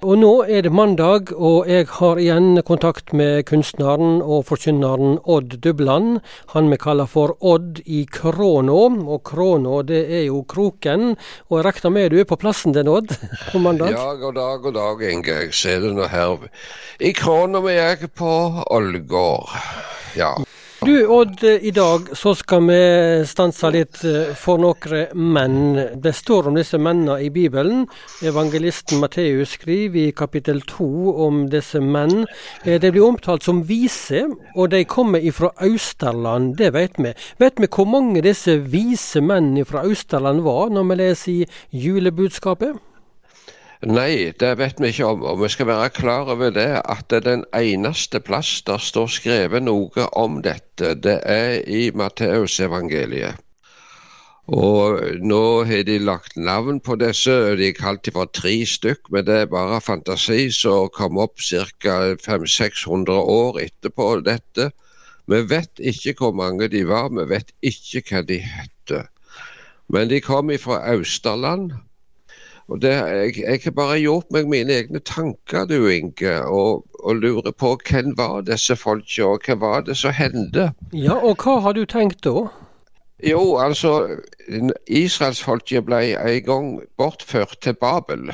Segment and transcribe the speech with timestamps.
[0.00, 5.58] Og nå er det mandag, og jeg har igjen kontakt med kunstneren og forkynneren Odd
[5.60, 6.22] Dubland.
[6.54, 8.78] Han vi kaller for Odd i Kråna.
[8.96, 11.18] Og Kråna, det er jo kroken.
[11.50, 13.12] Og jeg regner med du er på plassen din, Odd,
[13.52, 13.92] på mandag?
[13.92, 15.36] Ja, god dag, god dag, Inge.
[15.42, 16.48] Jeg ser det nå her.
[16.96, 18.32] I Kråna er jeg på
[18.72, 19.52] Ålgård.
[20.16, 20.32] Ja.
[20.84, 22.76] Du Odd, i dag så skal vi
[23.28, 25.76] stanse litt eh, for noen menn.
[26.00, 27.82] Det står om disse mennene i Bibelen.
[28.24, 32.24] Evangelisten Matteus skriver i kapittel to om disse menn.
[32.64, 34.24] Eh, de blir omtalt som vise,
[34.56, 37.12] og de kommer ifra Austerland, det vet vi.
[37.44, 42.80] Vet vi hvor mange disse vise menn fra Austerland var, når vi leser i julebudskapet?
[43.80, 45.22] Nei, det vet vi ikke om.
[45.24, 49.06] Og vi skal være klar over det at det er den eneste plass der står
[49.08, 53.40] skrevet noe om dette, det er i Matteusevangeliet.
[54.50, 59.24] Og nå har de lagt navn på disse, de er kalt for tre stykk, men
[59.24, 61.98] det er bare fantasi som kom opp ca.
[62.20, 64.72] 500-600 år etterpå dette.
[65.30, 68.98] Vi vet ikke hvor mange de var, vi vet ikke hva de het.
[69.88, 71.78] Men de kom fra Austerland.
[72.68, 77.16] Og det, jeg, jeg har bare gjort meg mine egne tanker, du Inge, og, og
[77.16, 80.70] lurer på hvem var disse folka, og hva var det som hendte?
[80.92, 82.46] Ja, og hva har du tenkt da?
[83.26, 84.22] Jo, altså,
[84.86, 88.30] israelsfolket ble en gang bortført til Babel.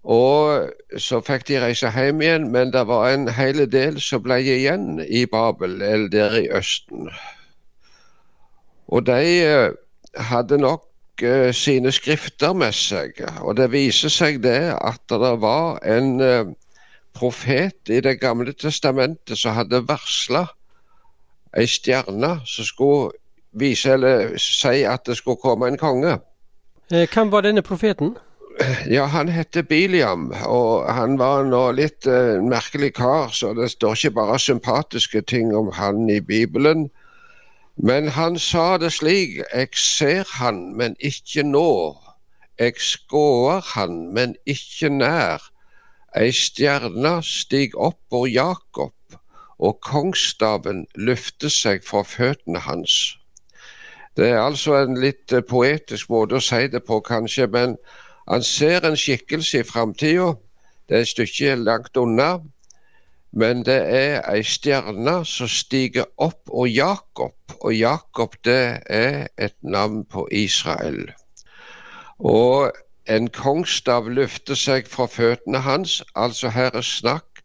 [0.00, 4.38] Og så fikk de reise hjem igjen, men det var en hel del som ble
[4.40, 7.10] igjen i Babel, eller der i Østen.
[8.88, 9.74] Og de eh,
[10.16, 10.86] hadde nok
[11.56, 13.18] sine skrifter med seg.
[13.40, 16.52] Og det viser seg det at det var en uh,
[17.16, 20.46] profet i Det gamle testamentet som hadde varsla
[21.56, 23.10] ei stjerne som skulle
[23.52, 26.18] vise eller si at det skulle komme en konge.
[26.92, 28.16] Eh, hvem var denne profeten?
[28.90, 33.94] Ja, Han heter Biliam, og han var nå litt uh, merkelig kar, så det står
[33.96, 36.90] ikke bare sympatiske ting om han i Bibelen.
[37.82, 41.96] Men han sa det slik, jeg ser han, men ikke nå.
[42.60, 45.40] Jeg skåer han, men ikke nær.
[46.12, 49.16] Ei stjerne stig opp hvor Jakob,
[49.56, 53.16] og kongsstaven løfter seg fra føttene hans.
[54.16, 57.78] Det er altså en litt eh, poetisk måte å si det på, kanskje, men
[58.28, 60.34] han ser en skikkelse i framtida.
[60.84, 62.34] Det er et stykke langt unna.
[63.32, 69.54] Men det er ei stjerne som stiger opp og Jakob, og Jakob det er et
[69.62, 71.12] navn på Israel.
[72.18, 72.72] Og
[73.06, 77.44] en kongstav løfter seg fra føttene hans, altså her er snakk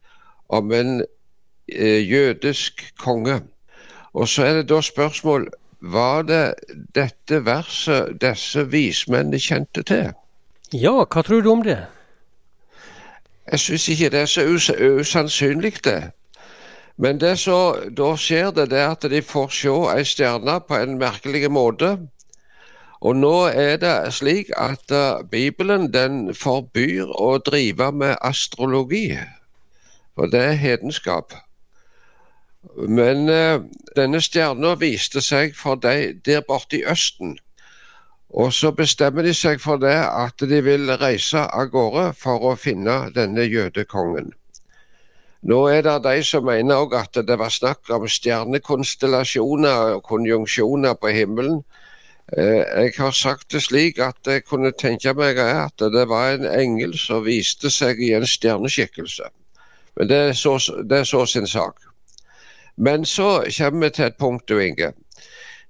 [0.50, 1.04] om en
[1.70, 3.42] eh, jødisk konge.
[4.14, 5.50] Og så er det da spørsmål
[5.82, 6.54] var det
[6.96, 10.14] dette verset disse vismennene kjente til?
[10.74, 11.84] Ja, hva tror du om det?
[13.52, 16.12] Jeg syns ikke det er så us usannsynlig, det.
[16.98, 20.98] Men det som da skjer, det, det at de får se ei stjerne på en
[20.98, 21.98] merkelig måte.
[23.06, 29.10] Og nå er det slik at uh, Bibelen den forbyr å drive med astrologi.
[30.16, 31.36] For det er hedenskap.
[32.88, 33.62] Men uh,
[34.00, 37.36] denne stjerna viste seg for de der borte i Østen.
[38.36, 42.58] Og så bestemmer de seg for det at de vil reise av gårde for å
[42.60, 44.34] finne denne jødekongen.
[45.46, 51.14] Nå er det de som mener at det var snakk om stjernekonstellasjoner og konjunksjoner på
[51.16, 51.62] himmelen.
[52.34, 56.48] Eh, jeg har sagt det slik at jeg kunne tenke meg at det var en
[56.50, 59.30] engel som viste seg i en stjerneskikkelse.
[59.96, 61.78] Men det er så, det er så sin sak.
[62.76, 64.92] Men så kommer vi til et punkt, du Inge.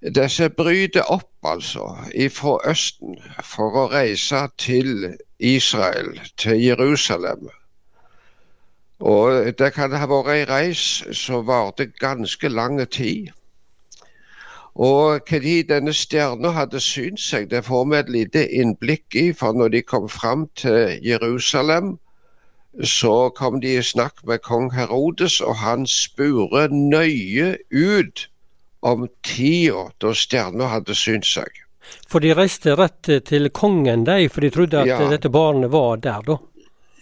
[0.01, 1.85] Disse bryter opp altså
[2.31, 7.47] fra Østen for å reise til Israel, til Jerusalem.
[8.99, 13.31] Og det kan ha vært ei reis som varte ganske lang tid.
[14.75, 19.31] Og hva denne stjerna hadde synt seg, det får vi et lite innblikk i.
[19.31, 21.97] For når de kom fram til Jerusalem,
[22.83, 28.27] så kom de i snakk med kong Herodes, og han spurte nøye ut
[28.85, 31.61] om tida da stjerna hadde synt seg.
[32.09, 34.99] For de reiste rett til kongen, de, for de trodde at ja.
[35.09, 36.37] dette barnet var der, da?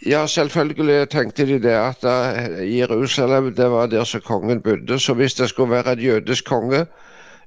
[0.04, 5.00] Ja, selvfølgelig tenkte de det, at uh, Jerusalem det var der som kongen bodde.
[5.00, 6.86] Så hvis det skulle være en jødisk konge,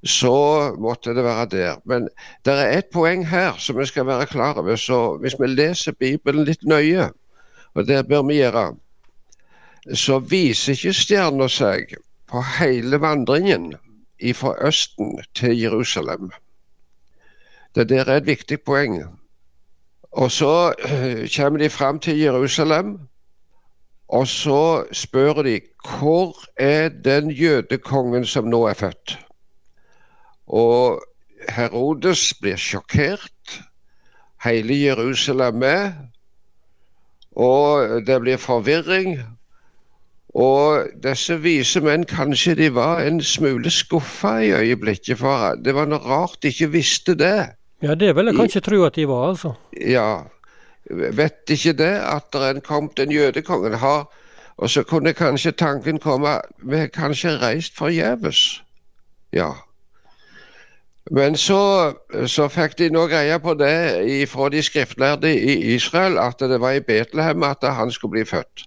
[0.04, 0.36] så
[0.80, 1.80] måtte det være der.
[1.84, 2.08] Men
[2.44, 4.76] det er et poeng her som vi skal være klar over.
[4.76, 7.10] Så hvis vi leser Bibelen litt nøye,
[7.74, 8.68] og det bør vi gjøre,
[9.94, 11.96] så viser ikke stjerna seg
[12.28, 13.74] på hele vandringen
[14.34, 16.30] fra Østen til Jerusalem.
[17.74, 19.02] Det der er et viktig poeng.
[20.12, 20.74] Og så
[21.36, 22.98] kommer de fram til Jerusalem,
[24.08, 25.60] og så spør de
[25.98, 29.18] hvor er den jødekongen som nå er født?
[30.46, 31.02] Og
[31.48, 33.62] Herodes blir sjokkert.
[34.44, 35.92] Hele Jerusalem med.
[37.36, 39.18] Og det blir forvirring.
[40.36, 45.88] Og disse vise menn, kanskje de var en smule skuffa i øyeblikket, for det var
[45.88, 47.54] noe rart de ikke visste det.
[47.82, 49.54] Ja, det vil jeg kanskje tro at de var, altså.
[49.80, 50.26] Ja.
[50.90, 54.06] Vet ikke det at det er kommet en jødekongen har
[54.56, 58.62] Og så kunne kanskje tanken komme Vi har kanskje reist forgjeves.
[59.32, 59.50] Ja.
[61.10, 61.92] Men så,
[62.26, 66.70] så fikk de nå greie på det fra de skriftlærde i Israel, at det var
[66.70, 68.64] i Betlehem at han skulle bli født.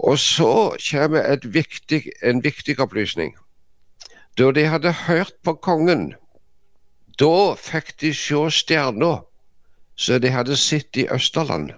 [0.00, 3.34] Og så kommer viktig, en viktig opplysning.
[4.38, 6.14] Da de hadde hørt på kongen,
[7.20, 9.18] da fikk de se stjerna
[10.00, 11.72] som de hadde sett i Østerland.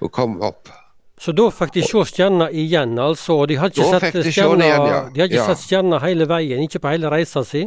[0.00, 0.68] og kom opp.
[1.16, 3.38] Så da fikk de se stjerna igjen, altså?
[3.40, 4.76] Og de hadde ikke sett stjerna ja.
[4.84, 5.46] De hadde ikke ja.
[5.48, 7.64] sett stjerna hele veien, ikke på hele reisa si?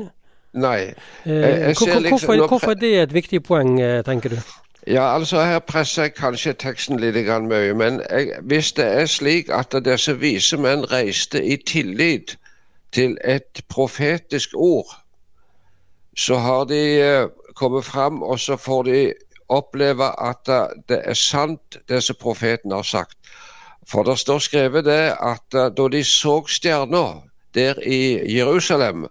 [0.53, 0.91] Nei.
[1.25, 4.37] Eh, liksom, hvorfor, hvorfor, er det et viktig poeng, eh, tenker du?
[4.87, 7.73] Ja, altså Her presser jeg kanskje teksten litt mye.
[7.73, 12.37] Men jeg, hvis det er slik at disse vise menn reiste i tillit
[12.95, 14.95] til et profetisk ord,
[16.17, 19.13] så har de uh, kommet fram, og så får de
[19.49, 23.17] oppleve at uh, det er sant, det som profeten har sagt.
[23.87, 27.21] For det står skrevet det at uh, da de så stjerna
[27.53, 29.07] der i Jerusalem,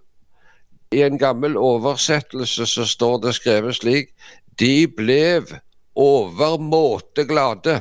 [0.91, 4.07] i en gammel oversettelse så står det skrevet slik
[4.59, 5.45] de ble
[5.99, 7.79] overmåte glade.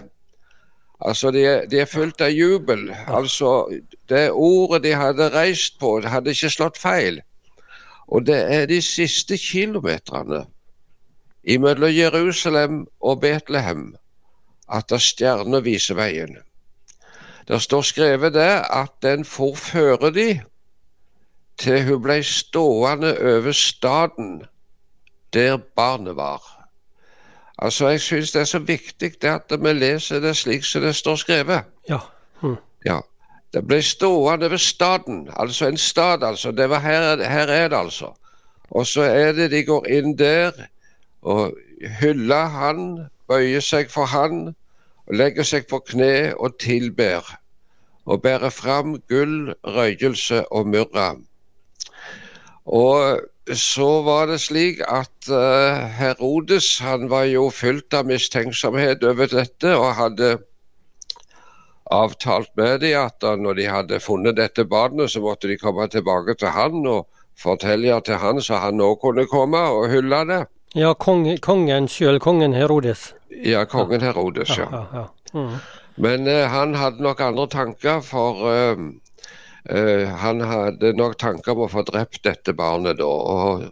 [0.99, 2.89] Altså, de, de er fullt av jubel.
[3.07, 3.69] Altså,
[4.11, 7.21] det ordet de hadde reist på, det hadde ikke slått feil.
[8.09, 10.47] Og det er de siste kilometerne
[11.49, 13.93] mellom Jerusalem og Betlehem
[14.69, 16.37] at stjerner viser veien.
[17.49, 20.29] Det står skrevet det at den forfører de
[21.59, 24.43] til hun ble stående over staden
[25.33, 26.58] der barnet var.
[27.59, 30.95] Altså, Jeg syns det er så viktig det at vi leser det slik som det
[30.97, 31.65] står skrevet.
[31.89, 31.99] Ja.
[32.43, 32.57] Mm.
[32.85, 33.01] ja.
[33.53, 36.51] Det ble stående ved staden, altså en stad, altså.
[36.53, 38.13] Det var her, her er det, altså.
[38.71, 40.53] Og så er det de går inn der
[41.23, 41.57] og
[42.01, 44.55] hyller han, bøyer seg for han,
[45.07, 47.25] og legger seg på kne og tilber.
[48.05, 51.15] Og bærer fram gull, røyelse og myrra.
[52.65, 53.21] Og
[53.57, 59.73] så var det slik at uh, Herodes han var jo fylt av mistenksomhet over dette,
[59.77, 60.37] og hadde
[61.91, 66.37] avtalt med dem at når de hadde funnet dette barnet, så måtte de komme tilbake
[66.37, 67.07] til han og
[67.39, 70.43] fortelle til han så han òg kunne komme og hylle det.
[70.77, 73.15] Ja, kongen, kongen sjøl, kongen Herodes.
[73.33, 74.69] Ja, kongen Herodes, ja.
[74.69, 75.41] ja, ja, ja.
[75.41, 75.55] Mm.
[75.99, 78.77] Men eh, han hadde nok andre tanker, for Eh,
[79.69, 83.09] han hadde nok tanker om å få drept dette barnet da.
[83.09, 83.65] Og,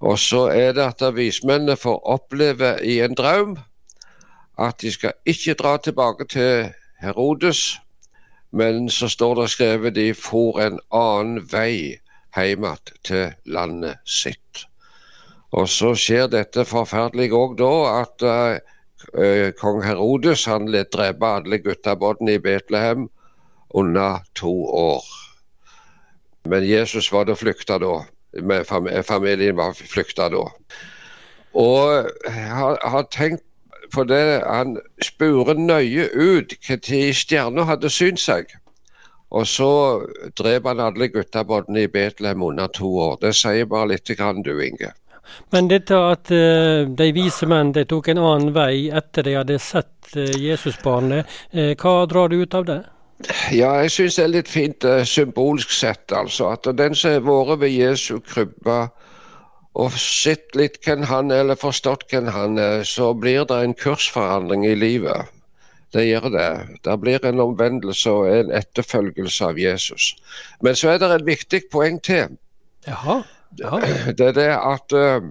[0.00, 3.58] og så er det at vismennene får oppleve i en drøm
[4.58, 7.76] at de skal ikke dra tilbake til Herodes,
[8.56, 11.98] men så står det skrevet de for en annen vei
[12.36, 12.64] hjem
[13.04, 14.64] til landet sitt.
[15.56, 21.60] Og så skjer dette forferdelige òg da at uh, kong Herodes han led drepe alle
[21.64, 21.96] gutta
[22.28, 23.08] i Betlehem
[23.70, 25.25] under to år.
[26.48, 27.94] Men Jesus var da flykta da.
[29.06, 30.44] Familien var flykta da.
[31.56, 33.42] Og har, har tenkt
[33.94, 38.50] på det Han spurer nøye ut når stjerna hadde synt seg.
[39.30, 39.70] Og så
[40.38, 43.18] drev han alle guttabåtene i Betlehem under to år.
[43.20, 44.92] Det sier bare litt grann, du Inge.
[45.50, 49.58] Men dette at uh, de vise menn de tok en annen vei etter de hadde
[49.58, 52.82] sett uh, Jesusbarnet, hva drar du ut av det?
[53.52, 56.50] Ja, jeg syns det er litt fint uh, symbolsk sett, altså.
[56.52, 58.80] At den som har vært ved Jesu krybbe
[59.76, 63.74] og sett litt hvem han er, eller forstått hvem han er, så blir det en
[63.76, 65.32] kursforandring i livet.
[65.92, 66.50] Det gjør det.
[66.84, 70.10] Det blir en omvendelse og en etterfølgelse av Jesus.
[70.64, 72.36] Men så er det et viktig poeng til.
[72.88, 73.20] Jaha.
[73.60, 73.80] Ja.
[74.12, 75.28] Det er det at uh,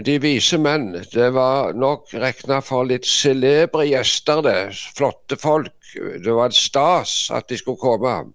[0.00, 4.60] de vise menn, det var nok regna for litt celebre gjester, det.
[4.96, 8.32] Flotte folk det var et stas at de skulle komme.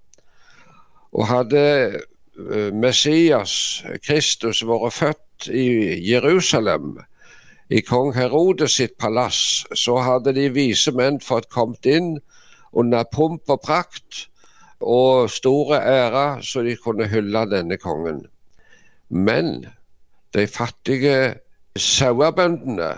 [1.18, 1.64] Og hadde
[1.98, 7.00] eh, Messias, Kristus, vært født i Jerusalem,
[7.70, 12.16] i kong Herodes sitt palass, så hadde de vise menn fått kommet inn
[12.78, 14.28] under pomp og prakt
[14.80, 18.22] og store ære, så de kunne hylle denne kongen.
[19.10, 19.66] Men
[20.36, 21.40] de fattige
[21.82, 22.92] sauebøndene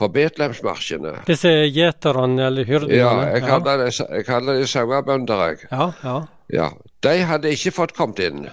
[0.00, 1.12] på Betlehemsmarsjene.
[1.28, 2.96] Disse gjeterne eller hyrdene?
[2.96, 5.66] Ja, jeg kaller det, jeg kaller det sauebønder, jeg.
[5.70, 6.18] Ja, ja.
[6.50, 6.68] Ja,
[7.04, 8.48] De hadde ikke fått kommet inn.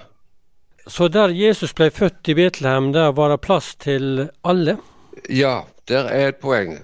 [0.87, 4.77] Så der Jesus ble født i Betlehem, der var det plass til alle?
[5.29, 6.77] Ja, der er et poeng.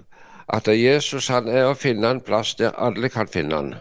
[0.51, 3.73] At Jesus han er å finne en plass der alle kan finne han.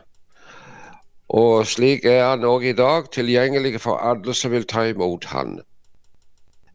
[1.33, 5.61] Og slik er han òg i dag, tilgjengelig for alle som vil ta imot han.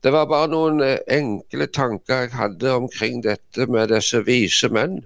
[0.07, 5.01] Det var bare noen eh, enkle tanker jeg hadde omkring dette med disse vise menn.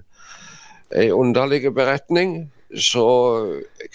[0.93, 3.07] En underlig beretning så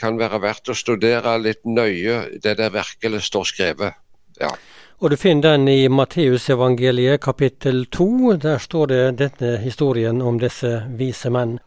[0.01, 4.01] kan være verdt å studere litt nøye det der virkelig står skrevet.
[4.43, 4.51] Ja.
[4.99, 8.35] Og du finner den i Matteusevangeliet kapittel to.
[8.43, 11.61] Der står det denne historien om disse vise menn.